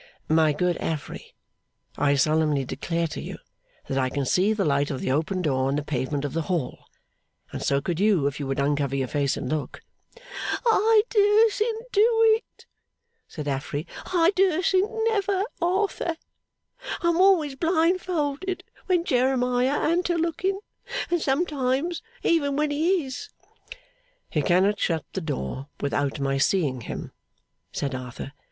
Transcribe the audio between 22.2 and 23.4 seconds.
even when he is.'